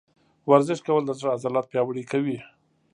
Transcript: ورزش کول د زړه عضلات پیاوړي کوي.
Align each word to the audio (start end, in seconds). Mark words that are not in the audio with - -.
ورزش 0.49 0.79
کول 0.87 1.03
د 1.05 1.11
زړه 1.19 1.29
عضلات 1.35 1.65
پیاوړي 1.71 2.03
کوي. 2.11 2.37